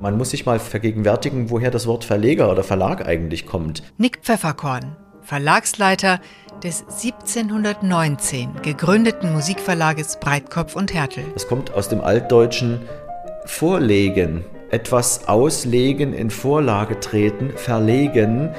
Man 0.00 0.16
muss 0.16 0.30
sich 0.30 0.46
mal 0.46 0.60
vergegenwärtigen, 0.60 1.50
woher 1.50 1.72
das 1.72 1.88
Wort 1.88 2.04
Verleger 2.04 2.52
oder 2.52 2.62
Verlag 2.62 3.04
eigentlich 3.04 3.46
kommt. 3.46 3.82
Nick 3.96 4.20
Pfefferkorn, 4.22 4.96
Verlagsleiter 5.22 6.20
des 6.62 6.82
1719 6.82 8.62
gegründeten 8.62 9.32
Musikverlages 9.32 10.20
Breitkopf 10.20 10.76
und 10.76 10.94
Härtel. 10.94 11.24
Es 11.34 11.48
kommt 11.48 11.74
aus 11.74 11.88
dem 11.88 12.00
altdeutschen 12.00 12.80
Vorlegen, 13.44 14.44
etwas 14.70 15.26
auslegen, 15.26 16.12
in 16.12 16.30
Vorlage 16.30 17.00
treten, 17.00 17.50
verlegen, 17.56 18.50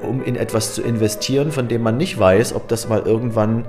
um 0.00 0.22
in 0.22 0.36
etwas 0.36 0.74
zu 0.74 0.82
investieren, 0.82 1.50
von 1.50 1.66
dem 1.66 1.82
man 1.82 1.96
nicht 1.96 2.20
weiß, 2.20 2.54
ob 2.54 2.68
das 2.68 2.88
mal 2.88 3.00
irgendwann 3.00 3.64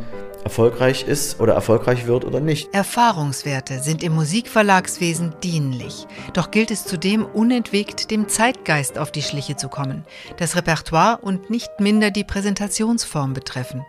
erfolgreich 0.46 1.05
ist 1.07 1.41
oder 1.41 1.54
erfolgreich 1.54 2.07
wird 2.07 2.23
oder 2.23 2.39
nicht. 2.39 2.73
Erfahrungswerte 2.73 3.80
sind 3.82 4.04
im 4.04 4.14
Musikverlagswesen 4.14 5.33
dienlich. 5.43 6.06
Doch 6.33 6.51
gilt 6.51 6.71
es 6.71 6.86
zudem 6.86 7.25
unentwegt, 7.25 8.11
dem 8.11 8.29
Zeitgeist 8.29 8.97
auf 8.97 9.11
die 9.11 9.23
Schliche 9.23 9.57
zu 9.57 9.68
kommen, 9.68 10.06
das 10.37 10.56
Repertoire 10.56 11.18
und 11.21 11.50
nicht 11.50 11.79
minder 11.79 12.11
die 12.11 12.23
Präsentationsform 12.23 13.34
betreffend. 13.34 13.86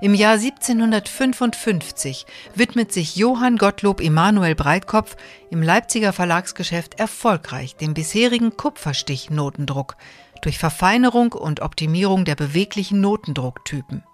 Im 0.00 0.14
Jahr 0.14 0.34
1755 0.34 2.26
widmet 2.54 2.92
sich 2.92 3.16
Johann 3.16 3.56
Gottlob 3.56 4.00
Emanuel 4.00 4.54
Breitkopf 4.54 5.16
im 5.50 5.62
Leipziger 5.62 6.12
Verlagsgeschäft 6.12 6.98
erfolgreich 6.98 7.76
dem 7.76 7.94
bisherigen 7.94 8.56
Kupferstichnotendruck 8.56 9.96
durch 10.42 10.58
Verfeinerung 10.58 11.32
und 11.32 11.60
Optimierung 11.60 12.24
der 12.24 12.34
beweglichen 12.34 13.00
Notendrucktypen. 13.00 14.04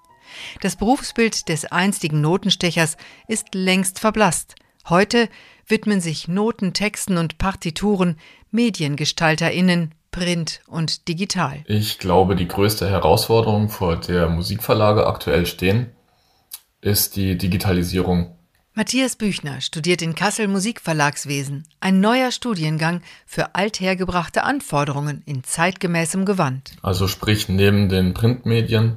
Das 0.61 0.77
Berufsbild 0.77 1.49
des 1.49 1.67
einstigen 1.67 2.21
Notenstechers 2.21 2.97
ist 3.29 3.55
längst 3.55 3.99
verblasst. 3.99 4.55
Heute 4.89 5.29
widmen 5.67 6.01
sich 6.01 6.29
Notentexten 6.29 7.19
und 7.19 7.39
Partituren 7.39 8.17
MediengestalterInnen, 8.51 9.95
Print 10.11 10.61
und 10.67 11.07
digital. 11.07 11.63
Ich 11.67 11.99
glaube, 11.99 12.35
die 12.35 12.49
größte 12.49 12.89
Herausforderung, 12.89 13.69
vor 13.69 13.97
der 13.97 14.29
Musikverlage 14.29 15.07
aktuell 15.07 15.47
stehen, 15.47 15.91
ist 16.81 17.17
die 17.17 17.39
Digitalisierung. 17.39 18.35
Matthias 18.73 19.17
Büchner 19.17 19.61
studiert 19.61 20.01
in 20.01 20.15
Kassel 20.15 20.49
Musikverlagswesen, 20.49 21.65
ein 21.81 22.01
neuer 22.01 22.31
Studiengang 22.31 23.03
für 23.27 23.55
althergebrachte 23.55 24.43
Anforderungen 24.45 25.23
in 25.27 25.45
zeitgemäßem 25.45 26.25
Gewand. 26.25 26.77
Also 26.81 27.07
sprich 27.07 27.49
neben 27.49 27.89
den 27.89 28.15
Printmedien 28.15 28.97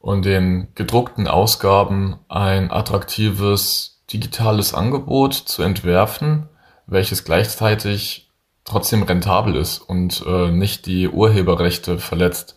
und 0.00 0.24
den 0.24 0.68
gedruckten 0.74 1.28
Ausgaben 1.28 2.18
ein 2.28 2.70
attraktives 2.70 4.02
digitales 4.12 4.74
Angebot 4.74 5.34
zu 5.34 5.62
entwerfen, 5.62 6.48
welches 6.86 7.24
gleichzeitig 7.24 8.30
trotzdem 8.64 9.02
rentabel 9.02 9.56
ist 9.56 9.78
und 9.78 10.24
äh, 10.26 10.50
nicht 10.50 10.86
die 10.86 11.08
Urheberrechte 11.08 11.98
verletzt, 11.98 12.56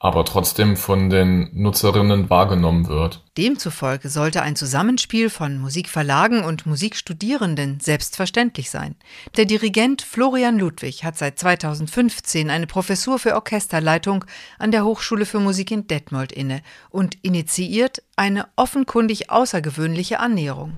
aber 0.00 0.24
trotzdem 0.24 0.76
von 0.76 1.10
den 1.10 1.50
Nutzerinnen 1.52 2.30
wahrgenommen 2.30 2.86
wird. 2.88 3.24
Demzufolge 3.36 4.08
sollte 4.08 4.42
ein 4.42 4.54
Zusammenspiel 4.54 5.28
von 5.30 5.58
Musikverlagen 5.58 6.44
und 6.44 6.66
Musikstudierenden 6.66 7.80
selbstverständlich 7.80 8.70
sein. 8.70 8.94
Der 9.36 9.44
Dirigent 9.44 10.02
Florian 10.02 10.58
Ludwig 10.58 11.04
hat 11.04 11.18
seit 11.18 11.38
2015 11.38 12.50
eine 12.50 12.66
Professur 12.66 13.18
für 13.18 13.34
Orchesterleitung 13.34 14.24
an 14.58 14.70
der 14.70 14.84
Hochschule 14.84 15.26
für 15.26 15.40
Musik 15.40 15.70
in 15.70 15.86
Detmold 15.86 16.32
inne 16.32 16.62
und 16.90 17.16
initiiert 17.22 18.02
eine 18.16 18.46
offenkundig 18.56 19.30
außergewöhnliche 19.30 20.20
Annäherung. 20.20 20.74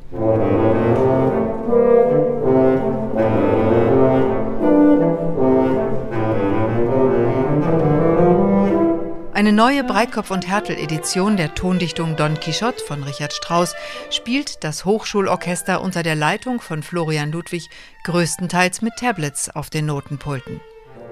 Eine 9.50 9.56
neue 9.56 9.83
Breitkopf- 9.83 10.30
und 10.30 10.46
Härtel-Edition 10.46 11.36
der 11.36 11.56
Tondichtung 11.56 12.14
Don 12.14 12.38
Quixote 12.38 12.84
von 12.84 13.02
Richard 13.02 13.33
Strauss 13.33 13.74
spielt 14.08 14.62
das 14.62 14.84
Hochschulorchester 14.84 15.80
unter 15.80 16.05
der 16.05 16.14
Leitung 16.14 16.61
von 16.61 16.84
Florian 16.84 17.33
Ludwig 17.33 17.68
größtenteils 18.05 18.80
mit 18.80 18.94
Tablets 18.94 19.50
auf 19.50 19.68
den 19.68 19.86
Notenpulten. 19.86 20.60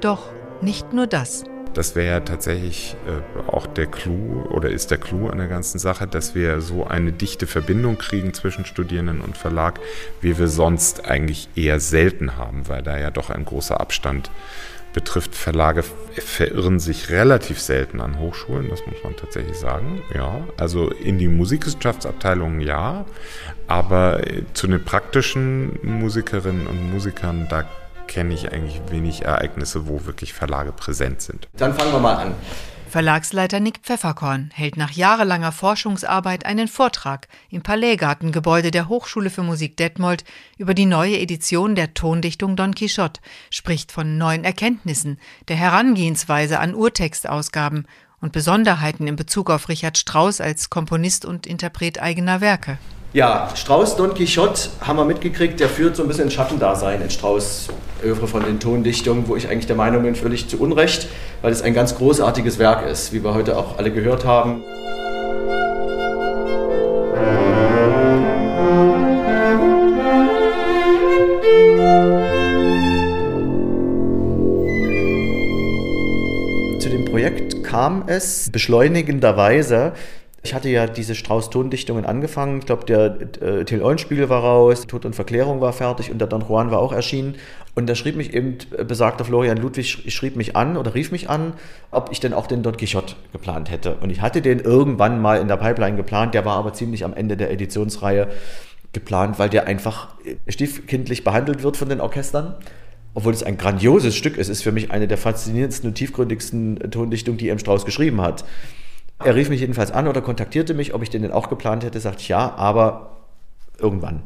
Doch 0.00 0.31
nicht 0.62 0.93
nur 0.93 1.09
das. 1.09 1.43
Das 1.75 1.97
wäre 1.97 2.06
ja 2.06 2.21
tatsächlich 2.21 2.94
äh, 3.09 3.50
auch 3.50 3.66
der 3.66 3.87
Clou 3.87 4.44
oder 4.50 4.71
ist 4.71 4.93
der 4.93 4.98
Clou 4.98 5.28
an 5.28 5.38
der 5.38 5.48
ganzen 5.48 5.81
Sache, 5.81 6.06
dass 6.06 6.37
wir 6.37 6.60
so 6.60 6.87
eine 6.87 7.10
dichte 7.10 7.48
Verbindung 7.48 7.98
kriegen 7.98 8.34
zwischen 8.34 8.65
Studierenden 8.65 9.21
und 9.21 9.37
Verlag, 9.37 9.81
wie 10.21 10.38
wir 10.38 10.47
sonst 10.47 11.06
eigentlich 11.06 11.48
eher 11.56 11.81
selten 11.81 12.37
haben, 12.37 12.69
weil 12.69 12.84
da 12.84 12.98
ja 12.98 13.10
doch 13.10 13.31
ein 13.31 13.44
großer 13.44 13.81
Abstand 13.81 14.31
betrifft, 14.98 15.36
Verlage 15.36 15.84
verirren 16.16 16.81
sich 16.81 17.09
relativ 17.09 17.60
selten 17.60 18.00
an 18.00 18.19
Hochschulen, 18.19 18.69
das 18.69 18.84
muss 18.84 18.97
man 19.04 19.14
tatsächlich 19.14 19.56
sagen. 19.56 20.03
Ja, 20.12 20.41
also 20.56 20.91
in 20.91 21.19
die 21.19 21.28
Musikwissenschaftsabteilungen 21.28 22.60
ja, 22.60 23.04
aber 23.69 24.20
zu 24.54 24.66
den 24.66 24.84
praktischen 24.84 25.78
Musikerinnen 25.84 26.66
und 26.66 26.91
Musikern, 26.92 27.47
da 27.48 27.64
kenne 28.09 28.34
ich 28.34 28.53
eigentlich 28.53 28.81
wenig 28.91 29.25
Ereignisse, 29.25 29.86
wo 29.86 30.04
wirklich 30.04 30.32
Verlage 30.32 30.72
präsent 30.72 31.22
sind. 31.22 31.47
Dann 31.56 31.75
fangen 31.75 31.92
wir 31.92 32.00
mal 32.00 32.16
an. 32.16 32.34
Verlagsleiter 32.88 33.60
Nick 33.60 33.81
Pfefferkorn 33.82 34.50
hält 34.54 34.76
nach 34.76 34.91
jahrelanger 34.91 35.53
Forschungsarbeit 35.53 36.47
einen 36.47 36.69
Vortrag 36.69 37.28
im 37.50 37.62
Palaisgartengebäude 37.62 38.71
der 38.71 38.88
Hochschule 38.88 39.31
für 39.31 39.43
Musik 39.43 39.76
Detmold 39.76 40.25
über 40.56 40.75
die 40.75 40.87
neue 40.87 41.19
Edition 41.19 41.75
der 41.75 41.93
Tondichtung 41.93 42.56
Don 42.56 42.75
Quixote, 42.75 43.21
spricht 43.50 43.93
von 43.93 44.16
neuen 44.16 44.44
Erkenntnissen, 44.44 45.19
der 45.48 45.56
Herangehensweise 45.56 46.59
an 46.59 46.75
Urtextausgaben 46.75 47.87
und 48.21 48.32
Besonderheiten 48.32 49.06
in 49.06 49.16
Bezug 49.16 49.50
auf 49.50 49.69
Richard 49.69 49.98
Strauss 49.98 50.41
als 50.41 50.71
Komponist 50.71 51.25
und 51.25 51.47
Interpret 51.47 52.00
eigener 52.00 52.41
Werke. 52.41 52.78
Ja, 53.12 53.50
Strauß 53.54 53.97
Don 53.97 54.15
Quixote 54.15 54.69
haben 54.81 54.98
wir 54.98 55.04
mitgekriegt, 55.04 55.60
der 55.60 55.69
führt 55.69 55.97
so 55.97 56.03
ein 56.03 56.09
bisschen 56.09 56.25
ein 56.25 56.31
Schattendasein 56.31 57.00
in 57.00 57.10
Strauß 57.10 57.69
Övre 58.04 58.28
von 58.28 58.44
den 58.44 58.60
Tondichtungen, 58.60 59.28
wo 59.28 59.37
ich 59.37 59.48
eigentlich 59.48 59.66
der 59.66 59.77
Meinung 59.77 60.03
bin, 60.03 60.15
völlig 60.15 60.48
zu 60.48 60.60
Unrecht, 60.60 61.09
weil 61.43 61.53
es 61.53 61.62
ein 61.62 61.75
ganz 61.75 61.97
großartiges 61.97 62.59
Werk 62.59 62.87
ist, 62.87 63.12
wie 63.12 63.22
wir 63.22 63.34
heute 63.34 63.56
auch 63.56 63.78
alle 63.78 63.91
gehört 63.93 64.25
haben. 64.25 64.62
Zu 76.81 76.88
dem 76.88 77.04
Projekt 77.04 77.62
kam 77.62 78.04
es 78.06 78.50
beschleunigenderweise 78.50 79.93
ich 80.48 80.54
hatte 80.54 80.70
ja 80.70 80.86
diese 80.86 81.14
Strauß-Tondichtungen 81.14 82.06
angefangen. 82.06 82.60
Ich 82.60 82.66
glaube, 82.66 82.86
der 82.86 83.19
äh, 83.42 83.64
Till 83.66 83.82
Eulenspiegel 83.82 84.31
war 84.31 84.42
raus, 84.42 84.86
Tod 84.86 85.04
und 85.04 85.14
Verklärung 85.14 85.60
war 85.60 85.75
fertig 85.75 86.10
und 86.10 86.19
der 86.19 86.26
Don 86.26 86.41
Juan 86.41 86.70
war 86.70 86.78
auch 86.78 86.92
erschienen. 86.92 87.34
Und 87.75 87.86
da 87.86 87.94
schrieb 87.94 88.16
mich 88.16 88.32
eben 88.32 88.56
äh, 88.76 88.82
besagter 88.82 89.26
Florian 89.26 89.59
Ludwig, 89.59 90.10
schrieb 90.10 90.36
mich 90.36 90.56
an 90.56 90.78
oder 90.78 90.94
rief 90.94 91.12
mich 91.12 91.28
an, 91.28 91.53
ob 91.91 92.10
ich 92.12 92.20
denn 92.20 92.32
auch 92.32 92.47
den 92.47 92.62
Don 92.62 92.78
Quixote 92.78 93.14
geplant 93.32 93.70
hätte. 93.70 93.97
Und 94.00 94.09
ich 94.09 94.22
hatte 94.22 94.41
den 94.41 94.60
irgendwann 94.60 95.20
mal 95.20 95.38
in 95.38 95.48
der 95.48 95.59
Pipeline 95.59 95.97
geplant, 95.97 96.32
der 96.32 96.47
war 96.47 96.56
aber 96.56 96.72
ziemlich 96.72 97.04
am 97.04 97.12
Ende 97.12 97.36
der 97.36 97.50
Editionsreihe 97.50 98.28
geplant, 98.94 99.38
weil 99.38 99.50
der 99.50 99.66
einfach 99.66 100.15
äh, 100.25 100.36
stiefkindlich 100.50 101.25
behandelt 101.25 101.62
wird 101.62 101.76
von 101.76 101.91
den 101.91 102.00
Orchestern 102.00 102.54
obwohl 103.15 103.32
es 103.32 103.42
ein 103.42 103.56
grandioses 103.56 104.15
Stück 104.15 104.36
ist, 104.36 104.48
ist 104.48 104.62
für 104.62 104.70
mich 104.70 104.92
eine 104.92 105.09
der 105.09 105.19
faszinierendsten 105.19 105.88
und 105.88 105.94
tiefgründigsten 105.94 106.91
Tondichtungen, 106.92 107.36
die 107.36 107.48
M. 107.48 107.59
Strauss 107.59 107.84
geschrieben 107.84 108.20
hat. 108.20 108.44
Er 109.21 109.34
rief 109.34 109.49
mich 109.49 109.61
jedenfalls 109.61 109.91
an 109.91 110.06
oder 110.06 110.23
kontaktierte 110.23 110.75
mich, 110.75 110.95
ob 110.95 111.03
ich 111.03 111.11
den 111.11 111.23
denn 111.23 111.33
auch 111.33 111.49
geplant 111.49 111.84
hätte. 111.84 112.01
Sagte 112.01 112.23
ich 112.23 112.29
ja, 112.29 112.55
aber 112.55 113.17
irgendwann. 113.79 114.23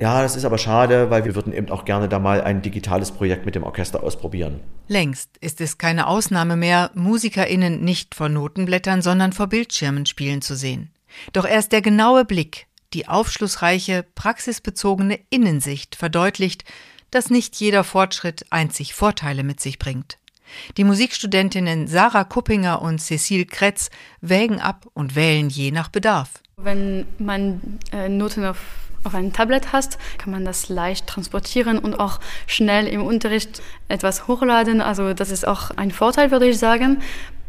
Ja, 0.00 0.22
das 0.22 0.36
ist 0.36 0.44
aber 0.44 0.58
schade, 0.58 1.10
weil 1.10 1.24
wir 1.24 1.34
würden 1.34 1.52
eben 1.52 1.70
auch 1.70 1.84
gerne 1.84 2.08
da 2.08 2.20
mal 2.20 2.40
ein 2.40 2.62
digitales 2.62 3.10
Projekt 3.10 3.46
mit 3.46 3.56
dem 3.56 3.64
Orchester 3.64 4.02
ausprobieren. 4.02 4.60
Längst 4.86 5.36
ist 5.38 5.60
es 5.60 5.76
keine 5.76 6.06
Ausnahme 6.06 6.56
mehr, 6.56 6.92
MusikerInnen 6.94 7.82
nicht 7.82 8.14
vor 8.14 8.28
Notenblättern, 8.28 9.02
sondern 9.02 9.32
vor 9.32 9.48
Bildschirmen 9.48 10.06
spielen 10.06 10.40
zu 10.40 10.54
sehen. 10.54 10.92
Doch 11.32 11.44
erst 11.44 11.72
der 11.72 11.82
genaue 11.82 12.24
Blick, 12.24 12.68
die 12.94 13.08
aufschlussreiche, 13.08 14.04
praxisbezogene 14.14 15.18
Innensicht 15.30 15.96
verdeutlicht, 15.96 16.64
dass 17.10 17.30
nicht 17.30 17.56
jeder 17.56 17.82
Fortschritt 17.82 18.46
einzig 18.50 18.94
Vorteile 18.94 19.42
mit 19.42 19.60
sich 19.60 19.80
bringt. 19.80 20.18
Die 20.76 20.84
Musikstudentinnen 20.84 21.86
Sarah 21.86 22.24
Kuppinger 22.24 22.82
und 22.82 23.00
Cecile 23.00 23.46
Kretz 23.46 23.90
wägen 24.20 24.60
ab 24.60 24.86
und 24.94 25.16
wählen 25.16 25.48
je 25.48 25.70
nach 25.70 25.88
Bedarf. 25.88 26.30
Wenn 26.56 27.06
man 27.18 27.78
äh, 27.92 28.08
Noten 28.08 28.44
auf, 28.44 28.58
auf 29.04 29.14
einem 29.14 29.32
Tablet 29.32 29.72
hat, 29.72 29.98
kann 30.18 30.32
man 30.32 30.44
das 30.44 30.68
leicht 30.68 31.06
transportieren 31.06 31.78
und 31.78 31.98
auch 32.00 32.20
schnell 32.46 32.86
im 32.86 33.02
Unterricht 33.02 33.62
etwas 33.88 34.26
hochladen. 34.26 34.80
Also 34.80 35.14
das 35.14 35.30
ist 35.30 35.46
auch 35.46 35.70
ein 35.72 35.90
Vorteil, 35.90 36.30
würde 36.30 36.48
ich 36.48 36.58
sagen. 36.58 37.00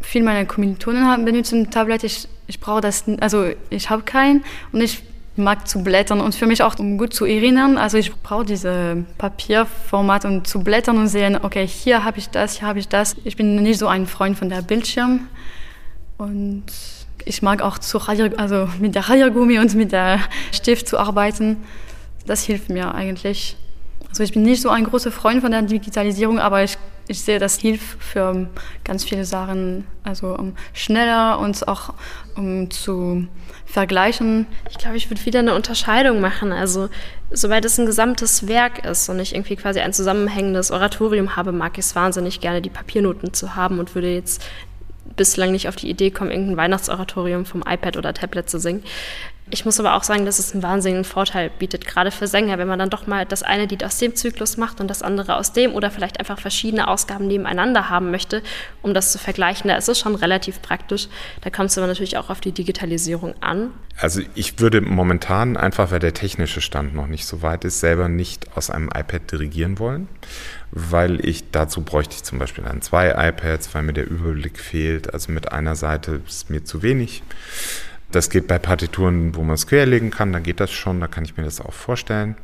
Viele 0.02 0.26
meiner 0.26 0.46
Kommilitonen 0.46 1.26
benutzen 1.26 1.72
Tablet. 1.72 2.04
Ich, 2.04 2.28
ich 2.48 2.60
brauche 2.60 2.82
das, 2.82 3.04
also 3.20 3.52
ich 3.70 3.90
habe 3.90 4.04
keinen 4.04 4.46
und 4.72 4.82
ich 4.82 5.04
mag 5.40 5.68
zu 5.68 5.84
blättern 5.84 6.22
und 6.22 6.36
für 6.36 6.46
mich 6.46 6.62
auch, 6.62 6.78
um 6.78 6.98
gut 6.98 7.14
zu 7.14 7.26
erinnern. 7.26 7.78
Also 7.78 7.98
ich 7.98 8.14
brauche 8.14 8.46
diese 8.46 9.06
Papierformat, 9.18 10.26
um 10.26 10.46
zu 10.46 10.62
blättern 10.62 10.98
und 10.98 11.08
sehen, 11.08 11.40
okay, 11.42 11.66
hier 11.66 12.04
habe 12.04 12.20
ich 12.20 12.30
das, 12.30 12.60
hier 12.60 12.68
habe 12.68 12.80
ich 12.80 12.88
das. 12.88 13.16
Ich 13.24 13.36
bin 13.36 13.56
nicht 13.56 13.80
so 13.80 13.88
ein 13.88 14.06
Freund 14.06 14.38
von 14.38 14.50
der 14.50 14.62
Bildschirm 14.62 15.28
und 16.18 16.66
ich 17.26 17.42
mag 17.42 17.62
auch 17.62 17.78
zu 17.78 17.98
Radier, 17.98 18.34
also 18.38 18.70
mit 18.80 18.96
der 18.96 19.10
Radiergummi 19.10 19.60
und 19.60 19.74
mit 19.76 19.92
der 19.92 20.20
Stift 20.52 20.88
zu 20.88 20.98
arbeiten. 20.98 21.58
Das 22.26 22.44
hilft 22.44 22.70
mir 22.70 22.94
eigentlich. 22.94 23.56
Also 24.10 24.24
ich 24.24 24.34
bin 24.34 24.44
nicht 24.44 24.62
so 24.62 24.70
ein 24.70 24.84
großer 24.86 25.12
Freund 25.12 25.42
von 25.42 25.52
der 25.52 25.62
Digitalisierung, 25.62 26.40
aber 26.40 26.64
ich, 26.64 26.78
ich 27.10 27.22
sehe, 27.22 27.40
das 27.40 27.58
hilft 27.58 28.02
für 28.04 28.48
ganz 28.84 29.04
viele 29.04 29.26
Sachen, 29.26 29.88
also 30.04 30.36
um 30.36 30.54
schneller 30.74 31.40
und 31.40 31.68
auch 31.68 31.96
um 32.36 32.70
zu 32.70 33.28
vergleichen. 33.66 34.46
Ich 34.70 34.78
glaube, 34.78 34.96
ich 34.96 35.10
würde 35.10 35.26
wieder 35.26 35.40
eine 35.40 35.56
Unterscheidung 35.56 36.22
machen. 36.22 36.52
Also 36.52 36.88
sobald 37.32 37.66
es 37.66 37.80
ein 37.80 37.88
gesamtes 37.88 38.48
Werk 38.48 38.86
ist 38.86 39.10
und 39.10 39.20
ich 39.20 39.34
irgendwie 39.34 39.56
quasi 39.56 39.80
ein 39.80 39.92
zusammenhängendes 39.92 40.70
Oratorium 40.70 41.36
habe, 41.36 41.52
mag 41.52 41.80
ich 41.80 41.86
es 41.86 41.96
wahnsinnig 41.96 42.42
gerne, 42.42 42.62
die 42.62 42.70
Papiernoten 42.70 43.34
zu 43.34 43.56
haben 43.56 43.80
und 43.80 43.96
würde 43.96 44.14
jetzt 44.14 44.44
bislang 45.20 45.52
nicht 45.52 45.68
auf 45.68 45.76
die 45.76 45.90
Idee 45.90 46.12
kommen, 46.12 46.32
irgendein 46.32 46.56
Weihnachtsoratorium 46.56 47.46
vom 47.46 47.62
iPad 47.68 47.98
oder 47.98 48.14
Tablet 48.14 48.50
zu 48.50 48.58
singen. 48.58 48.84
Ich 49.52 49.66
muss 49.66 49.80
aber 49.80 49.96
auch 49.96 50.04
sagen, 50.04 50.26
dass 50.26 50.38
es 50.38 50.54
einen 50.54 50.62
wahnsinnigen 50.62 51.04
Vorteil 51.04 51.50
bietet, 51.50 51.86
gerade 51.86 52.12
für 52.12 52.28
Sänger, 52.28 52.60
wenn 52.60 52.68
man 52.68 52.78
dann 52.78 52.92
doch 52.92 53.08
mal 53.08 53.26
das 53.26 53.42
eine 53.42 53.66
Lied 53.66 53.84
aus 53.84 53.98
dem 53.98 54.16
Zyklus 54.16 54.58
macht 54.58 54.80
und 54.80 54.88
das 54.88 55.02
andere 55.02 55.38
aus 55.38 55.54
dem 55.54 55.74
oder 55.74 55.90
vielleicht 55.90 56.20
einfach 56.20 56.40
verschiedene 56.40 56.88
Ausgaben 56.88 57.28
nebeneinander 57.28 57.90
haben 57.90 58.12
möchte, 58.12 58.44
um 58.84 58.94
das 58.94 59.12
zu 59.12 59.18
vergleichen. 59.18 59.68
Da 59.68 59.76
ist 59.76 59.90
es 59.90 60.00
schon 60.00 60.14
relativ 60.14 60.62
praktisch. 60.62 61.08
Da 61.42 61.50
kommt 61.50 61.72
es 61.72 61.78
aber 61.78 61.88
natürlich 61.88 62.18
auch 62.18 62.30
auf 62.30 62.42
die 62.42 62.52
Digitalisierung 62.52 63.34
an. 63.42 63.72
Also 63.98 64.22
ich 64.36 64.60
würde 64.60 64.82
momentan 64.82 65.58
einfach, 65.58 65.92
weil 65.92 66.00
der 66.00 66.14
technische 66.14 66.62
Stand 66.62 66.94
noch 66.94 67.08
nicht 67.08 67.26
so 67.26 67.42
weit 67.42 67.66
ist, 67.66 67.80
selber 67.80 68.08
nicht 68.08 68.56
aus 68.56 68.70
einem 68.70 68.90
iPad 68.96 69.32
dirigieren 69.32 69.80
wollen, 69.80 70.08
weil 70.72 71.26
ich 71.26 71.52
dazu 71.52 71.82
bräuchte 71.82 72.16
ich 72.16 72.24
zum 72.24 72.40
Beispiel 72.40 72.64
dann 72.64 72.82
zwei 72.82 73.30
iPads, 73.30 73.74
weil 73.74 73.84
mir 73.84 73.94
der 73.94 74.10
Überblick 74.10 74.60
fehlt. 74.60 75.14
Also 75.14 75.32
mit 75.32 75.52
einer 75.52 75.76
Seite 75.76 76.22
ist 76.28 76.50
mir 76.50 76.64
zu 76.64 76.82
wenig. 76.84 77.24
Das 78.12 78.30
geht 78.30 78.48
bei 78.48 78.58
Partituren, 78.58 79.36
wo 79.36 79.44
man 79.44 79.56
es 79.56 79.68
querlegen 79.68 80.10
kann, 80.10 80.34
da 80.34 80.40
geht 80.40 80.60
das 80.60 80.72
schon, 80.72 81.00
da 81.00 81.08
kann 81.08 81.26
ich 81.26 81.38
mir 81.38 81.44
das 81.44 81.62
auch 81.62 81.74
vorstellen. 81.74 82.36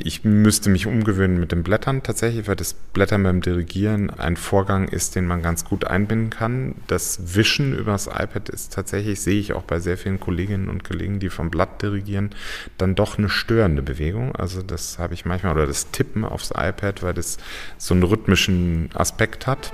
Ich 0.00 0.22
müsste 0.22 0.70
mich 0.70 0.86
umgewöhnen 0.86 1.40
mit 1.40 1.50
den 1.50 1.64
Blättern 1.64 2.04
tatsächlich, 2.04 2.46
weil 2.46 2.54
das 2.54 2.72
Blättern 2.72 3.24
beim 3.24 3.40
Dirigieren 3.40 4.10
ein 4.10 4.36
Vorgang 4.36 4.86
ist, 4.86 5.16
den 5.16 5.26
man 5.26 5.42
ganz 5.42 5.64
gut 5.64 5.84
einbinden 5.84 6.30
kann. 6.30 6.76
Das 6.86 7.34
Wischen 7.34 7.76
übers 7.76 8.06
iPad 8.06 8.48
ist 8.48 8.72
tatsächlich, 8.72 9.20
sehe 9.20 9.40
ich 9.40 9.54
auch 9.54 9.64
bei 9.64 9.80
sehr 9.80 9.98
vielen 9.98 10.20
Kolleginnen 10.20 10.68
und 10.68 10.84
Kollegen, 10.84 11.18
die 11.18 11.30
vom 11.30 11.50
Blatt 11.50 11.82
dirigieren, 11.82 12.30
dann 12.78 12.94
doch 12.94 13.18
eine 13.18 13.28
störende 13.28 13.82
Bewegung. 13.82 14.36
Also 14.36 14.62
das 14.62 15.00
habe 15.00 15.14
ich 15.14 15.24
manchmal, 15.24 15.54
oder 15.54 15.66
das 15.66 15.90
Tippen 15.90 16.24
aufs 16.24 16.52
iPad, 16.56 17.02
weil 17.02 17.14
das 17.14 17.38
so 17.76 17.92
einen 17.92 18.04
rhythmischen 18.04 18.90
Aspekt 18.94 19.48
hat. 19.48 19.72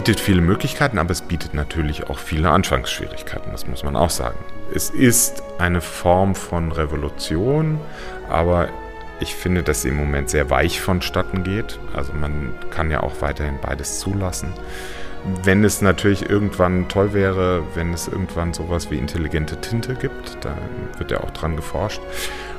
Bietet 0.00 0.18
viele 0.18 0.40
Möglichkeiten, 0.40 0.96
aber 0.96 1.10
es 1.10 1.20
bietet 1.20 1.52
natürlich 1.52 2.08
auch 2.08 2.18
viele 2.18 2.48
Anfangsschwierigkeiten, 2.48 3.52
das 3.52 3.66
muss 3.66 3.84
man 3.84 3.96
auch 3.96 4.08
sagen. 4.08 4.38
Es 4.74 4.88
ist 4.88 5.42
eine 5.58 5.82
Form 5.82 6.34
von 6.34 6.72
Revolution, 6.72 7.78
aber 8.30 8.70
ich 9.20 9.34
finde, 9.34 9.62
dass 9.62 9.82
sie 9.82 9.90
im 9.90 9.98
Moment 9.98 10.30
sehr 10.30 10.48
weich 10.48 10.80
vonstatten 10.80 11.44
geht. 11.44 11.78
Also 11.92 12.14
man 12.14 12.54
kann 12.70 12.90
ja 12.90 13.02
auch 13.02 13.20
weiterhin 13.20 13.58
beides 13.60 13.98
zulassen. 13.98 14.54
Wenn 15.44 15.64
es 15.64 15.82
natürlich 15.82 16.30
irgendwann 16.30 16.88
toll 16.88 17.12
wäre, 17.12 17.62
wenn 17.74 17.92
es 17.92 18.08
irgendwann 18.08 18.54
sowas 18.54 18.90
wie 18.90 18.96
intelligente 18.96 19.60
Tinte 19.60 19.96
gibt, 19.96 20.38
da 20.40 20.56
wird 20.96 21.10
ja 21.10 21.20
auch 21.20 21.30
dran 21.32 21.56
geforscht. 21.56 22.00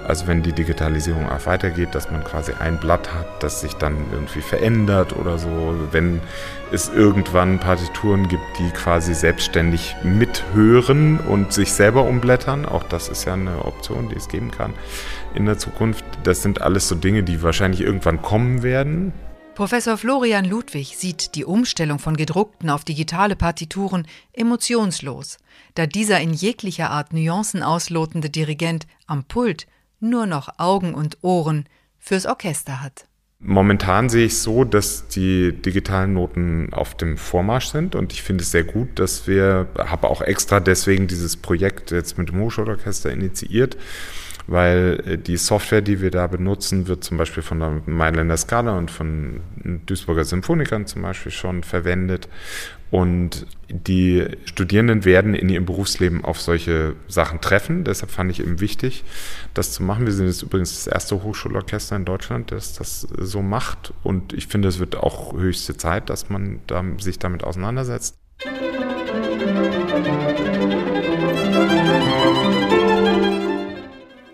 Also 0.08 0.28
wenn 0.28 0.44
die 0.44 0.54
Digitalisierung 0.54 1.30
auch 1.30 1.46
weitergeht, 1.46 1.94
dass 1.94 2.12
man 2.12 2.24
quasi 2.24 2.54
ein 2.60 2.80
Blatt 2.80 3.14
hat, 3.14 3.44
das 3.44 3.62
sich 3.62 3.74
dann 3.74 3.96
irgendwie 4.12 4.42
verändert 4.42 5.16
oder 5.16 5.38
so. 5.38 5.76
Wenn 5.92 6.22
es 6.72 6.90
irgendwann 6.90 7.60
Partituren 7.60 8.28
gibt, 8.28 8.44
die 8.60 8.70
quasi 8.72 9.14
selbstständig 9.14 9.96
mithören 10.04 11.20
und 11.20 11.54
sich 11.54 11.72
selber 11.74 12.04
umblättern, 12.04 12.66
auch 12.66 12.84
das 12.84 13.10
ist 13.10 13.26
ja 13.26 13.34
eine 13.34 13.66
Option, 13.66 14.10
die 14.10 14.16
es 14.16 14.28
geben 14.28 14.52
kann 14.52 14.74
in 15.34 15.46
der 15.46 15.58
Zukunft. 15.58 16.04
Das 16.24 16.42
sind 16.42 16.62
alles 16.62 16.88
so 16.88 16.96
Dinge, 16.96 17.24
die 17.24 17.42
wahrscheinlich 17.44 17.82
irgendwann 17.82 18.22
kommen 18.22 18.64
werden. 18.64 19.14
Professor 19.54 19.98
Florian 19.98 20.46
Ludwig 20.46 20.98
sieht 20.98 21.36
die 21.36 21.44
Umstellung 21.44 22.00
von 22.00 22.16
gedruckten 22.16 22.70
auf 22.70 22.86
digitale 22.86 23.36
Partituren 23.36 24.08
emotionslos, 24.34 25.38
da 25.76 25.86
dieser 25.86 26.22
in 26.22 26.34
jeglicher 26.34 26.90
Art 26.90 27.14
Nuancen 27.14 27.62
auslotende 27.62 28.30
Dirigent 28.30 28.88
am 29.08 29.26
Pult 29.26 29.68
nur 30.02 30.26
noch 30.26 30.60
Augen 30.60 30.94
und 30.94 31.18
Ohren 31.22 31.66
fürs 31.98 32.26
Orchester 32.26 32.82
hat. 32.82 33.06
Momentan 33.44 34.08
sehe 34.10 34.28
ich 34.28 34.38
so, 34.38 34.64
dass 34.66 35.08
die 35.08 35.52
digitalen 35.52 36.14
Noten 36.14 36.72
auf 36.74 36.96
dem 36.96 37.18
Vormarsch 37.18 37.68
sind 37.68 37.96
und 37.96 38.14
ich 38.14 38.22
finde 38.22 38.44
es 38.44 38.52
sehr 38.52 38.64
gut, 38.64 39.00
dass 39.00 39.26
wir, 39.28 39.68
habe 39.78 40.10
auch 40.10 40.22
extra 40.22 40.60
deswegen 40.60 41.08
dieses 41.08 41.38
Projekt 41.38 41.90
jetzt 41.90 42.20
mit 42.20 42.30
dem 42.30 42.40
Hochschulorchester 42.40 43.12
initiiert, 43.12 43.78
weil 44.48 45.04
äh, 45.06 45.18
die 45.18 45.38
Software, 45.38 45.82
die 45.82 46.02
wir 46.02 46.12
da 46.12 46.28
benutzen, 46.28 46.88
wird 46.88 47.04
zum 47.04 47.18
Beispiel 47.18 47.44
von 47.44 47.60
der 47.60 47.82
Mailänder 47.86 48.38
Skala 48.38 48.78
und 48.78 48.92
von 48.92 49.42
Duisburger 49.86 50.26
Symphonikern 50.26 50.86
zum 50.86 51.02
Beispiel 51.02 51.32
schon 51.32 51.64
verwendet. 51.64 52.28
Und 52.92 53.48
die 53.70 54.28
Studierenden 54.44 55.06
werden 55.06 55.34
in 55.34 55.48
ihrem 55.48 55.66
Berufsleben 55.66 56.26
auf 56.26 56.42
solche 56.42 56.96
Sachen 57.08 57.40
treffen. 57.40 57.86
Deshalb 57.86 58.12
fand 58.12 58.30
ich 58.32 58.42
eben 58.42 58.60
wichtig, 58.60 59.06
das 59.54 59.72
zu 59.72 59.82
machen. 59.82 60.06
Wir 60.06 60.12
sind 60.12 60.28
jetzt 60.28 60.44
übrigens 60.44 60.84
das 60.84 60.94
erste 60.94 61.24
Hochschulorchester 61.24 61.96
in 61.96 62.04
Deutschland, 62.04 62.52
das 62.52 62.74
das 62.74 63.08
so 63.18 63.42
macht. 63.42 63.94
Und 64.04 64.34
ich 64.34 64.48
finde, 64.48 64.68
es 64.68 64.80
wird 64.80 64.98
auch 64.98 65.34
höchste 65.34 65.78
Zeit, 65.78 66.10
dass 66.10 66.30
man 66.30 66.60
da, 66.68 66.84
sich 66.98 67.18
damit 67.18 67.46
auseinandersetzt. 67.46 68.18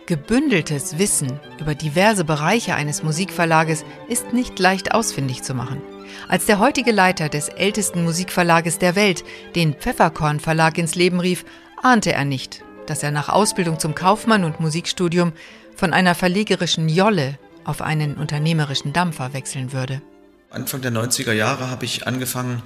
Gebündeltes 0.08 0.98
Wissen 0.98 1.38
über 1.60 1.76
diverse 1.76 2.24
Bereiche 2.24 2.76
eines 2.76 3.04
Musikverlages 3.04 3.84
ist 4.08 4.32
nicht 4.32 4.58
leicht 4.58 4.94
ausfindig 4.94 5.44
zu 5.44 5.54
machen. 5.54 5.82
Als 6.30 6.46
der 6.46 6.60
heutige 6.60 6.94
Leiter 6.94 7.28
des 7.28 7.50
ältesten 7.50 8.06
Musikverlages 8.06 8.80
der 8.80 8.96
Welt 8.96 9.26
den 9.56 9.74
Pfefferkorn 9.74 10.40
Verlag 10.40 10.78
ins 10.78 10.96
Leben 10.96 11.20
rief, 11.20 11.44
ahnte 11.84 12.14
er 12.14 12.24
nicht, 12.24 12.64
dass 12.86 13.04
er 13.04 13.12
nach 13.12 13.28
Ausbildung 13.28 13.80
zum 13.82 13.96
Kaufmann 13.96 14.46
und 14.46 14.62
Musikstudium 14.62 15.34
von 15.76 15.92
einer 15.92 16.16
verlegerischen 16.16 16.88
Jolle 16.88 17.38
auf 17.66 17.82
einen 17.82 18.16
unternehmerischen 18.16 18.94
Dampfer 18.94 19.34
wechseln 19.34 19.74
würde. 19.74 20.02
Anfang 20.50 20.80
der 20.80 20.92
90er 20.92 21.34
Jahre 21.34 21.70
habe 21.70 21.84
ich 21.84 22.08
angefangen, 22.08 22.62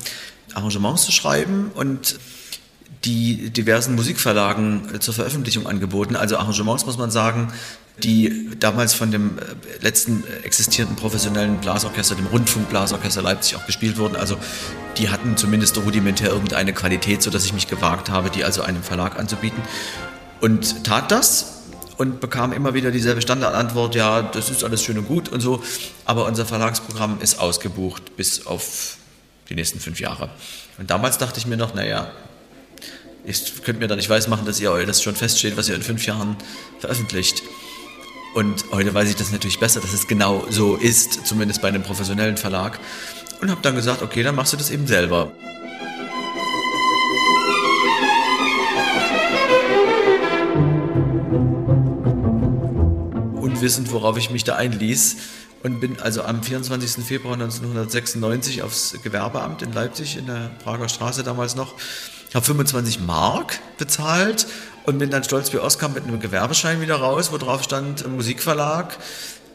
Arrangements 0.54 1.06
zu 1.06 1.12
schreiben 1.12 1.72
und 1.74 2.20
die 3.04 3.50
diversen 3.50 3.96
Musikverlagen 3.96 5.00
zur 5.00 5.14
Veröffentlichung 5.14 5.66
angeboten. 5.66 6.16
Also 6.16 6.38
Arrangements 6.38 6.86
muss 6.86 6.98
man 6.98 7.10
sagen, 7.10 7.52
die 8.04 8.50
damals 8.60 8.94
von 8.94 9.12
dem 9.12 9.38
äh, 9.38 9.42
letzten 9.82 10.24
existierenden 10.44 10.96
professionellen 10.96 11.58
Blasorchester, 11.58 12.16
dem 12.16 12.28
Rundfunkblasorchester 12.28 13.22
Leipzig 13.22 13.58
auch 13.58 13.66
gespielt 13.66 13.98
wurden. 13.98 14.16
Also 14.16 14.38
die 14.98 15.10
hatten 15.10 15.38
zumindest 15.38 15.78
rudimentär 15.78 16.30
irgendeine 16.30 16.74
Qualität, 16.74 17.22
sodass 17.22 17.46
ich 17.46 17.54
mich 17.54 17.68
gewagt 17.68 18.10
habe, 18.10 18.30
die 18.30 18.44
also 18.44 18.62
einem 18.62 18.84
Verlag 18.84 19.20
anzubieten. 19.20 19.62
Und 20.40 20.84
tat 20.84 21.12
das 21.12 21.62
und 21.98 22.20
bekam 22.20 22.52
immer 22.54 22.74
wieder 22.74 22.92
dieselbe 22.92 23.22
Standardantwort, 23.22 23.94
ja, 23.96 24.24
das 24.24 24.50
ist 24.50 24.64
alles 24.64 24.84
schön 24.84 24.98
und 24.98 25.08
gut 25.08 25.30
und 25.30 25.42
so, 25.42 25.62
aber 26.06 26.26
unser 26.26 26.46
Verlagsprogramm 26.46 27.20
ist 27.22 27.40
ausgebucht 27.40 28.16
bis 28.18 28.48
auf 28.48 28.98
die 29.50 29.56
nächsten 29.56 29.80
fünf 29.80 30.00
Jahre. 30.00 30.30
Und 30.80 30.90
damals 30.90 31.20
dachte 31.20 31.38
ich 31.38 31.46
mir 31.46 31.58
noch, 31.58 31.76
naja, 31.76 32.12
ich 33.24 33.64
könnte 33.64 33.80
mir 33.80 33.88
dann 33.88 33.98
nicht 33.98 34.10
weiß 34.10 34.28
machen, 34.28 34.46
dass 34.46 34.60
ihr 34.60 34.86
das 34.86 35.04
schon 35.04 35.16
feststeht, 35.16 35.58
was 35.58 35.70
ihr 35.70 35.76
in 35.76 35.82
fünf 35.82 36.06
Jahren 36.06 36.36
veröffentlicht. 36.80 37.44
Und 38.34 38.66
heute 38.72 38.94
weiß 38.94 39.10
ich 39.10 39.16
das 39.16 39.32
natürlich 39.32 39.60
besser, 39.60 39.82
dass 39.82 39.94
es 39.94 40.08
genau 40.08 40.46
so 40.50 40.76
ist, 40.76 41.26
zumindest 41.28 41.62
bei 41.62 41.68
einem 41.68 41.84
professionellen 41.84 42.38
Verlag. 42.38 42.80
Und 43.42 43.52
habe 43.52 43.62
dann 43.62 43.76
gesagt, 43.76 44.02
okay, 44.02 44.24
dann 44.24 44.36
machst 44.36 44.54
du 44.54 44.58
das 44.58 44.72
eben 44.72 44.88
selber. 44.88 45.32
Und 53.42 53.62
wissend, 53.62 53.92
worauf 53.92 54.18
ich 54.18 54.30
mich 54.30 54.44
da 54.44 54.56
einließ, 54.56 55.18
und 55.64 55.80
bin 55.80 56.00
also 56.00 56.24
am 56.24 56.42
24. 56.42 57.06
Februar 57.06 57.34
1996 57.34 58.64
aufs 58.64 58.96
Gewerbeamt 59.04 59.62
in 59.62 59.74
Leipzig 59.74 60.18
in 60.18 60.26
der 60.26 60.50
Prager 60.64 60.90
Straße 60.90 61.24
damals 61.24 61.56
noch, 61.56 61.76
habe 62.36 62.46
25 62.46 63.02
Mark 63.02 63.60
bezahlt 63.78 64.48
und 64.86 64.98
bin 64.98 65.10
dann 65.10 65.24
stolz 65.24 65.54
wie 65.54 65.58
Oskar 65.58 65.90
mit 65.90 66.04
einem 66.04 66.20
Gewerbeschein 66.20 66.82
wieder 66.82 66.96
raus, 66.96 67.32
wo 67.32 67.38
drauf 67.38 67.64
stand 67.64 68.08
Musikverlag 68.08 68.98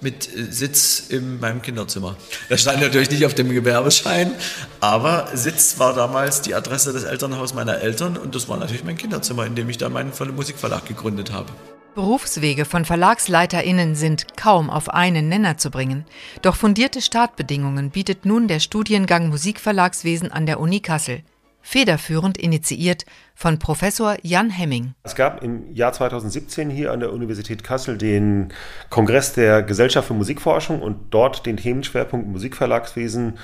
mit 0.00 0.28
äh, 0.35 0.50
Sitz 0.50 1.04
in 1.09 1.40
meinem 1.40 1.62
Kinderzimmer. 1.62 2.16
Das 2.49 2.61
stand 2.61 2.80
natürlich 2.80 3.11
nicht 3.11 3.25
auf 3.25 3.35
dem 3.35 3.50
Gewerbeschein, 3.50 4.33
aber 4.80 5.28
Sitz 5.35 5.78
war 5.78 5.95
damals 5.95 6.42
die 6.42 6.54
Adresse 6.54 6.92
des 6.92 7.04
Elternhauses 7.04 7.54
meiner 7.54 7.78
Eltern 7.80 8.16
und 8.16 8.35
das 8.35 8.49
war 8.49 8.56
natürlich 8.56 8.85
mein 8.85 8.97
Kinderzimmer, 8.97 9.47
in 9.47 9.54
dem 9.54 9.68
ich 9.68 9.78
dann 9.78 9.92
meinen 9.92 10.12
Musikverlag 10.35 10.87
gegründet 10.87 11.33
habe. 11.33 11.50
Berufswege 11.95 12.66
von 12.66 12.85
VerlagsleiterInnen 12.85 13.95
sind 13.95 14.37
kaum 14.37 14.68
auf 14.68 14.90
einen 14.90 15.30
Nenner 15.30 15.56
zu 15.56 15.71
bringen. 15.71 16.04
Doch 16.42 16.54
fundierte 16.54 17.00
Startbedingungen 17.00 17.88
bietet 17.88 18.26
nun 18.26 18.49
der 18.49 18.61
Studiengang 18.61 19.30
Musikverlagswesen 19.30 20.30
an 20.30 20.45
der 20.45 20.61
Uni 20.61 20.80
Kassel. 20.80 21.23
Federführend 21.68 22.38
initiiert 22.38 23.06
von 23.35 23.58
Professor 23.58 24.14
Jan 24.23 24.50
Hemming. 24.50 24.94
Es 25.02 25.16
gab 25.16 25.42
im 25.42 25.75
Jahr 25.75 25.92
2017 25.92 26.70
hier 26.70 26.92
an 26.92 27.00
der 27.00 27.12
Universität 27.12 27.64
Kassel 27.64 27.99
den 27.99 28.52
Kongress 28.88 29.32
der 29.32 29.64
Gesellschaft 29.64 30.06
für 30.06 30.14
Musikforschung 30.14 30.80
und 30.80 30.96
dort 31.11 31.44
den 31.44 31.56
Themenschwerpunkt 31.56 32.28
Musikverlagswesen 32.28 33.38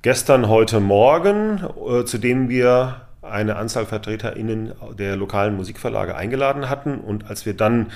gestern, 0.00 0.48
heute 0.48 0.80
Morgen, 0.80 1.62
äh, 1.86 2.06
zu 2.06 2.16
dem 2.16 2.48
wir 2.48 3.02
eine 3.20 3.56
Anzahl 3.56 3.84
VertreterInnen 3.84 4.72
der 4.98 5.16
lokalen 5.16 5.54
Musikverlage 5.54 6.16
eingeladen 6.16 6.70
hatten. 6.70 6.98
Und 6.98 7.28
als 7.28 7.44
wir 7.44 7.52
dann 7.52 7.92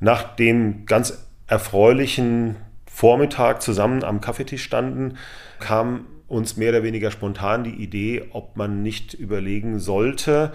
nach 0.00 0.36
dem 0.36 0.84
ganz 0.84 1.24
erfreulichen 1.46 2.56
Vormittag 2.84 3.62
zusammen 3.62 4.04
am 4.04 4.20
Kaffeetisch 4.20 4.62
standen, 4.62 5.16
kam 5.60 6.04
uns 6.34 6.56
mehr 6.56 6.70
oder 6.70 6.82
weniger 6.82 7.10
spontan 7.10 7.64
die 7.64 7.82
Idee, 7.82 8.24
ob 8.32 8.56
man 8.56 8.82
nicht 8.82 9.14
überlegen 9.14 9.78
sollte, 9.78 10.52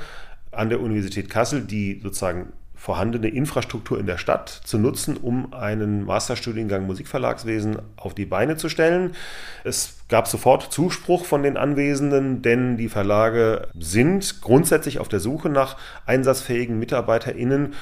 an 0.51 0.69
der 0.69 0.81
Universität 0.81 1.29
Kassel, 1.29 1.61
die 1.61 2.01
sozusagen 2.03 2.51
vorhandene 2.75 3.27
Infrastruktur 3.27 3.99
in 3.99 4.05
der 4.05 4.17
Stadt 4.17 4.49
zu 4.49 4.77
nutzen, 4.77 5.17
um 5.17 5.53
einen 5.53 6.05
Masterstudiengang 6.05 6.85
Musikverlagswesen 6.85 7.77
auf 7.97 8.13
die 8.13 8.25
Beine 8.25 8.55
zu 8.55 8.69
stellen. 8.69 9.15
Es 9.63 9.99
gab 10.07 10.27
sofort 10.27 10.71
Zuspruch 10.71 11.25
von 11.25 11.43
den 11.43 11.57
Anwesenden, 11.57 12.41
denn 12.41 12.77
die 12.77 12.87
Verlage 12.87 13.67
sind 13.77 14.41
grundsätzlich 14.41 14.99
auf 14.99 15.09
der 15.09 15.19
Suche 15.19 15.49
nach 15.49 15.77
einsatzfähigen 16.05 16.79
MitarbeiterInnen 16.79 17.73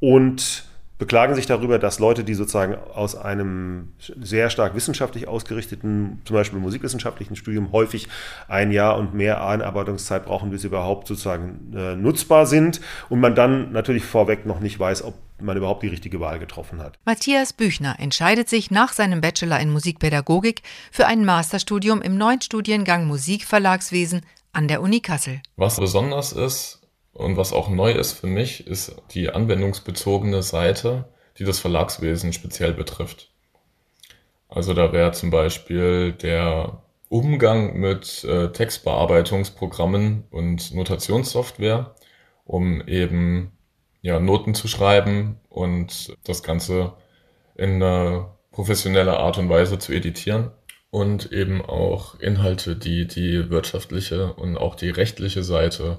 und 0.00 0.64
beklagen 1.00 1.34
sich 1.34 1.46
darüber, 1.46 1.78
dass 1.78 1.98
Leute, 1.98 2.22
die 2.22 2.34
sozusagen 2.34 2.76
aus 2.94 3.16
einem 3.16 3.94
sehr 3.98 4.50
stark 4.50 4.74
wissenschaftlich 4.74 5.26
ausgerichteten, 5.26 6.20
zum 6.26 6.34
Beispiel 6.34 6.60
musikwissenschaftlichen 6.60 7.36
Studium, 7.36 7.72
häufig 7.72 8.06
ein 8.48 8.70
Jahr 8.70 8.98
und 8.98 9.14
mehr 9.14 9.44
Einarbeitungszeit 9.44 10.26
brauchen, 10.26 10.50
bis 10.50 10.60
sie 10.60 10.68
überhaupt 10.68 11.08
sozusagen 11.08 11.72
äh, 11.74 11.96
nutzbar 11.96 12.46
sind 12.46 12.82
und 13.08 13.18
man 13.18 13.34
dann 13.34 13.72
natürlich 13.72 14.04
vorweg 14.04 14.44
noch 14.44 14.60
nicht 14.60 14.78
weiß, 14.78 15.02
ob 15.02 15.14
man 15.40 15.56
überhaupt 15.56 15.82
die 15.82 15.88
richtige 15.88 16.20
Wahl 16.20 16.38
getroffen 16.38 16.80
hat. 16.80 16.98
Matthias 17.06 17.54
Büchner 17.54 17.96
entscheidet 17.98 18.50
sich 18.50 18.70
nach 18.70 18.92
seinem 18.92 19.22
Bachelor 19.22 19.58
in 19.58 19.70
Musikpädagogik 19.70 20.60
für 20.92 21.06
ein 21.06 21.24
Masterstudium 21.24 22.02
im 22.02 22.18
neuen 22.18 22.42
Studiengang 22.42 23.06
Musikverlagswesen 23.06 24.20
an 24.52 24.68
der 24.68 24.82
Uni 24.82 25.00
Kassel. 25.00 25.40
Was 25.56 25.80
besonders 25.80 26.32
ist, 26.32 26.79
und 27.12 27.36
was 27.36 27.52
auch 27.52 27.68
neu 27.68 27.92
ist 27.92 28.12
für 28.12 28.26
mich, 28.26 28.66
ist 28.66 28.96
die 29.12 29.30
anwendungsbezogene 29.30 30.42
Seite, 30.42 31.08
die 31.38 31.44
das 31.44 31.58
Verlagswesen 31.58 32.32
speziell 32.32 32.72
betrifft. 32.72 33.30
Also 34.48 34.74
da 34.74 34.92
wäre 34.92 35.12
zum 35.12 35.30
Beispiel 35.30 36.12
der 36.12 36.82
Umgang 37.08 37.78
mit 37.78 38.24
äh, 38.24 38.52
Textbearbeitungsprogrammen 38.52 40.24
und 40.30 40.74
Notationssoftware, 40.74 41.94
um 42.44 42.86
eben 42.86 43.52
ja, 44.02 44.18
Noten 44.20 44.54
zu 44.54 44.68
schreiben 44.68 45.40
und 45.48 46.16
das 46.24 46.42
Ganze 46.42 46.94
in 47.56 47.82
einer 47.82 48.36
professioneller 48.52 49.18
Art 49.18 49.38
und 49.38 49.48
Weise 49.48 49.78
zu 49.78 49.92
editieren 49.92 50.50
und 50.90 51.32
eben 51.32 51.62
auch 51.62 52.18
Inhalte, 52.18 52.76
die 52.76 53.06
die 53.06 53.50
wirtschaftliche 53.50 54.32
und 54.34 54.56
auch 54.56 54.74
die 54.74 54.90
rechtliche 54.90 55.42
Seite 55.42 55.98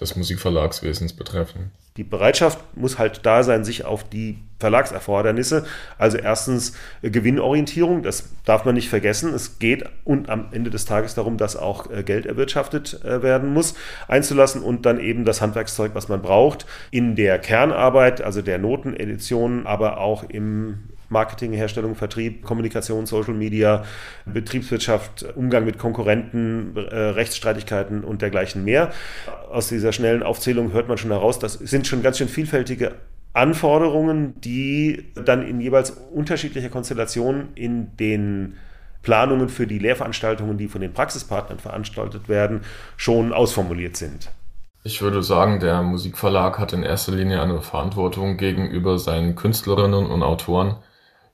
des 0.00 0.16
Musikverlagswesens 0.16 1.12
betreffen. 1.12 1.70
Die 1.96 2.02
Bereitschaft 2.02 2.58
muss 2.76 2.98
halt 2.98 3.24
da 3.24 3.44
sein, 3.44 3.64
sich 3.64 3.84
auf 3.84 4.02
die 4.02 4.38
Verlagserfordernisse, 4.58 5.64
also 5.96 6.16
erstens 6.16 6.72
äh, 7.02 7.10
Gewinnorientierung, 7.10 8.02
das 8.02 8.30
darf 8.44 8.64
man 8.64 8.74
nicht 8.74 8.88
vergessen. 8.88 9.32
Es 9.32 9.60
geht 9.60 9.84
und 10.04 10.28
am 10.28 10.48
Ende 10.50 10.70
des 10.70 10.86
Tages 10.86 11.14
darum, 11.14 11.36
dass 11.36 11.54
auch 11.54 11.88
äh, 11.92 12.02
Geld 12.02 12.26
erwirtschaftet 12.26 13.04
äh, 13.04 13.22
werden 13.22 13.52
muss, 13.52 13.74
einzulassen 14.08 14.62
und 14.62 14.86
dann 14.86 14.98
eben 14.98 15.24
das 15.24 15.40
Handwerkszeug, 15.40 15.94
was 15.94 16.08
man 16.08 16.20
braucht, 16.20 16.66
in 16.90 17.14
der 17.14 17.38
Kernarbeit, 17.38 18.20
also 18.22 18.42
der 18.42 18.58
Notenedition, 18.58 19.64
aber 19.64 19.98
auch 19.98 20.24
im 20.24 20.88
Marketing, 21.08 21.52
Herstellung, 21.52 21.94
Vertrieb, 21.94 22.44
Kommunikation, 22.44 23.06
Social 23.06 23.34
Media, 23.34 23.84
Betriebswirtschaft, 24.26 25.24
Umgang 25.36 25.64
mit 25.64 25.78
Konkurrenten, 25.78 26.76
äh, 26.76 26.96
Rechtsstreitigkeiten 26.96 28.04
und 28.04 28.22
dergleichen 28.22 28.64
mehr. 28.64 28.92
Aus 29.50 29.68
dieser 29.68 29.92
schnellen 29.92 30.22
Aufzählung 30.22 30.72
hört 30.72 30.88
man 30.88 30.98
schon 30.98 31.10
heraus, 31.10 31.38
das 31.38 31.54
sind 31.54 31.86
schon 31.86 32.02
ganz 32.02 32.18
schön 32.18 32.28
vielfältige 32.28 32.92
Anforderungen, 33.32 34.40
die 34.40 35.12
dann 35.14 35.46
in 35.46 35.60
jeweils 35.60 35.90
unterschiedlicher 35.90 36.68
Konstellation 36.68 37.48
in 37.54 37.96
den 37.96 38.54
Planungen 39.02 39.48
für 39.48 39.66
die 39.66 39.78
Lehrveranstaltungen, 39.78 40.56
die 40.56 40.68
von 40.68 40.80
den 40.80 40.92
Praxispartnern 40.92 41.58
veranstaltet 41.58 42.28
werden, 42.28 42.62
schon 42.96 43.32
ausformuliert 43.32 43.96
sind. 43.96 44.30
Ich 44.82 45.00
würde 45.00 45.22
sagen, 45.22 45.60
der 45.60 45.82
Musikverlag 45.82 46.58
hat 46.58 46.72
in 46.72 46.82
erster 46.82 47.12
Linie 47.12 47.40
eine 47.40 47.62
Verantwortung 47.62 48.36
gegenüber 48.36 48.98
seinen 48.98 49.34
Künstlerinnen 49.34 50.06
und 50.06 50.22
Autoren, 50.22 50.76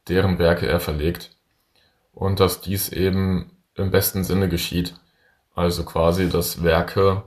deren 0.08 0.38
Werke 0.38 0.66
er 0.66 0.80
verlegt. 0.80 1.36
Und 2.12 2.40
dass 2.40 2.60
dies 2.60 2.90
eben 2.90 3.52
im 3.74 3.90
besten 3.90 4.24
Sinne 4.24 4.48
geschieht. 4.48 4.94
Also 5.54 5.84
quasi, 5.84 6.28
dass 6.28 6.62
Werke 6.62 7.22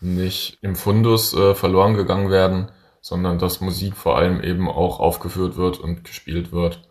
nicht 0.00 0.58
im 0.62 0.76
Fundus 0.76 1.34
äh, 1.34 1.54
verloren 1.54 1.94
gegangen 1.94 2.30
werden, 2.30 2.70
sondern 3.00 3.38
dass 3.38 3.60
Musik 3.60 3.96
vor 3.96 4.16
allem 4.16 4.40
eben 4.42 4.68
auch 4.68 5.00
aufgeführt 5.00 5.56
wird 5.56 5.78
und 5.78 6.04
gespielt 6.04 6.52
wird. 6.52 6.88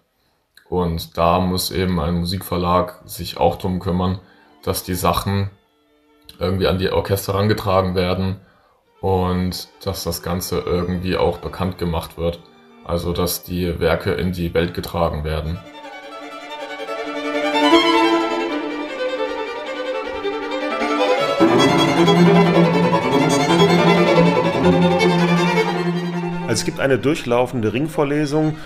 Und 0.69 1.17
da 1.17 1.39
muss 1.39 1.71
eben 1.71 1.99
ein 1.99 2.15
Musikverlag 2.15 3.01
sich 3.05 3.37
auch 3.37 3.57
drum 3.57 3.79
kümmern, 3.79 4.19
dass 4.63 4.83
die 4.83 4.95
Sachen 4.95 5.49
irgendwie 6.39 6.67
an 6.67 6.77
die 6.77 6.91
Orchester 6.91 7.33
herangetragen 7.33 7.95
werden 7.95 8.41
und 8.99 9.69
dass 9.83 10.03
das 10.03 10.21
Ganze 10.21 10.59
irgendwie 10.59 11.15
auch 11.17 11.37
bekannt 11.37 11.77
gemacht 11.77 12.17
wird 12.17 12.39
also 12.87 13.11
dass 13.11 13.43
die 13.43 13.79
Werke 13.79 14.13
in 14.13 14.31
die 14.31 14.53
Welt 14.53 14.73
getragen 14.73 15.23
werden. 15.23 15.59
Also 26.43 26.53
es 26.53 26.65
gibt 26.65 26.79
eine 26.79 26.97
durchlaufende 26.97 27.73
Ringvorlesung 27.73 28.57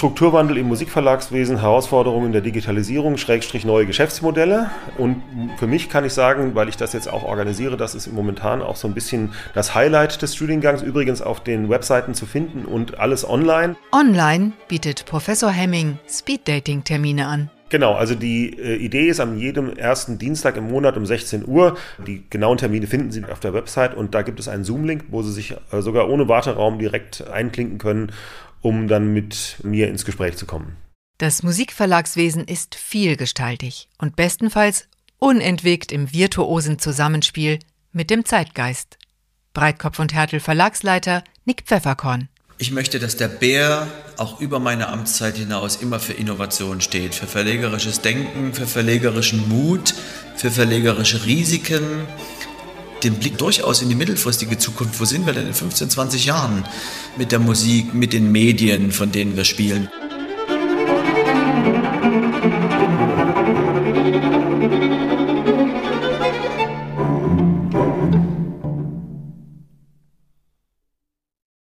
Strukturwandel 0.00 0.56
im 0.56 0.68
Musikverlagswesen, 0.68 1.60
Herausforderungen 1.60 2.32
der 2.32 2.40
Digitalisierung, 2.40 3.18
Schrägstrich 3.18 3.66
neue 3.66 3.84
Geschäftsmodelle. 3.84 4.70
Und 4.96 5.22
für 5.58 5.66
mich 5.66 5.90
kann 5.90 6.06
ich 6.06 6.14
sagen, 6.14 6.54
weil 6.54 6.70
ich 6.70 6.78
das 6.78 6.94
jetzt 6.94 7.06
auch 7.06 7.22
organisiere, 7.22 7.76
das 7.76 7.94
ist 7.94 8.10
momentan 8.10 8.62
auch 8.62 8.76
so 8.76 8.88
ein 8.88 8.94
bisschen 8.94 9.34
das 9.52 9.74
Highlight 9.74 10.22
des 10.22 10.34
Studiengangs, 10.34 10.80
übrigens 10.80 11.20
auf 11.20 11.44
den 11.44 11.68
Webseiten 11.68 12.14
zu 12.14 12.24
finden 12.24 12.64
und 12.64 12.98
alles 12.98 13.28
online. 13.28 13.76
Online 13.92 14.52
bietet 14.68 15.04
Professor 15.04 15.50
Hemming 15.50 15.98
Speeddating-Termine 16.08 17.26
an. 17.26 17.50
Genau, 17.68 17.94
also 17.94 18.14
die 18.14 18.58
äh, 18.58 18.76
Idee 18.76 19.08
ist 19.08 19.20
am 19.20 19.38
jedem 19.38 19.76
ersten 19.76 20.18
Dienstag 20.18 20.56
im 20.56 20.68
Monat 20.68 20.96
um 20.96 21.04
16 21.04 21.46
Uhr. 21.46 21.76
Die 22.04 22.24
genauen 22.28 22.56
Termine 22.56 22.86
finden 22.86 23.12
Sie 23.12 23.22
auf 23.30 23.38
der 23.38 23.52
Website 23.52 23.94
und 23.94 24.14
da 24.14 24.22
gibt 24.22 24.40
es 24.40 24.48
einen 24.48 24.64
Zoom-Link, 24.64 25.04
wo 25.10 25.22
Sie 25.22 25.30
sich 25.30 25.54
äh, 25.70 25.82
sogar 25.82 26.08
ohne 26.08 26.26
Warteraum 26.26 26.78
direkt 26.78 27.28
einklinken 27.28 27.76
können 27.78 28.12
um 28.60 28.88
dann 28.88 29.12
mit 29.12 29.56
mir 29.62 29.88
ins 29.88 30.04
Gespräch 30.04 30.36
zu 30.36 30.46
kommen. 30.46 30.76
Das 31.18 31.42
Musikverlagswesen 31.42 32.44
ist 32.44 32.74
vielgestaltig 32.74 33.88
und 33.98 34.16
bestenfalls 34.16 34.88
unentwegt 35.18 35.92
im 35.92 36.12
virtuosen 36.12 36.78
Zusammenspiel 36.78 37.58
mit 37.92 38.10
dem 38.10 38.24
Zeitgeist. 38.24 38.98
Breitkopf 39.52 39.98
und 39.98 40.14
Hertel 40.14 40.40
Verlagsleiter 40.40 41.24
Nick 41.44 41.64
Pfefferkorn. 41.66 42.28
Ich 42.56 42.72
möchte, 42.72 42.98
dass 42.98 43.16
der 43.16 43.28
Bär 43.28 43.86
auch 44.18 44.38
über 44.38 44.60
meine 44.60 44.88
Amtszeit 44.88 45.38
hinaus 45.38 45.76
immer 45.76 45.98
für 45.98 46.12
Innovation 46.12 46.82
steht, 46.82 47.14
für 47.14 47.26
verlegerisches 47.26 48.02
Denken, 48.02 48.52
für 48.52 48.66
verlegerischen 48.66 49.48
Mut, 49.48 49.94
für 50.36 50.50
verlegerische 50.50 51.24
Risiken, 51.24 52.06
den 53.04 53.14
Blick 53.14 53.38
durchaus 53.38 53.82
in 53.82 53.88
die 53.88 53.94
mittelfristige 53.94 54.58
Zukunft. 54.58 55.00
Wo 55.00 55.04
sind 55.04 55.26
wir 55.26 55.32
denn 55.32 55.46
in 55.46 55.54
15, 55.54 55.90
20 55.90 56.26
Jahren 56.26 56.64
mit 57.16 57.32
der 57.32 57.38
Musik, 57.38 57.94
mit 57.94 58.12
den 58.12 58.30
Medien, 58.32 58.92
von 58.92 59.12
denen 59.12 59.36
wir 59.36 59.44
spielen? 59.44 59.88